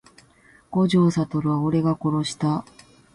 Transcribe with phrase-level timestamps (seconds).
[0.71, 2.65] 五条悟は俺が殺した…